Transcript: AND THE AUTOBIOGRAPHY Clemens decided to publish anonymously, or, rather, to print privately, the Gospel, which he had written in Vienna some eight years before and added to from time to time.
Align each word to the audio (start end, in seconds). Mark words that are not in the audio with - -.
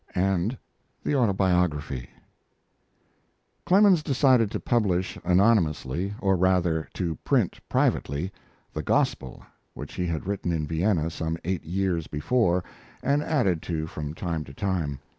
AND 0.15 0.57
THE 1.03 1.13
AUTOBIOGRAPHY 1.13 2.09
Clemens 3.67 4.01
decided 4.01 4.49
to 4.49 4.59
publish 4.59 5.15
anonymously, 5.23 6.15
or, 6.19 6.35
rather, 6.35 6.89
to 6.95 7.17
print 7.17 7.59
privately, 7.69 8.31
the 8.73 8.81
Gospel, 8.81 9.43
which 9.75 9.93
he 9.93 10.07
had 10.07 10.25
written 10.25 10.51
in 10.51 10.65
Vienna 10.65 11.11
some 11.11 11.37
eight 11.45 11.65
years 11.65 12.07
before 12.07 12.63
and 13.03 13.21
added 13.21 13.61
to 13.61 13.85
from 13.85 14.15
time 14.15 14.43
to 14.45 14.55
time. 14.55 14.97